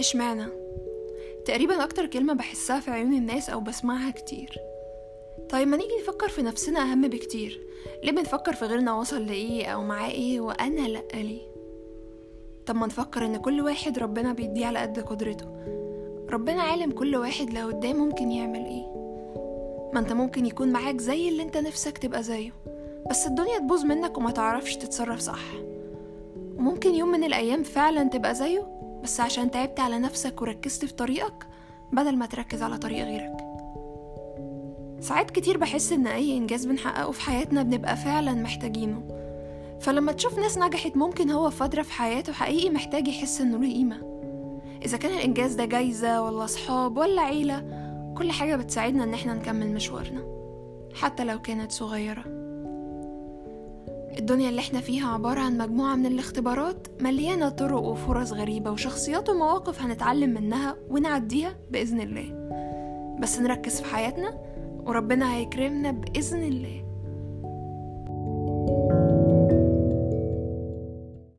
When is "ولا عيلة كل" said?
46.96-48.32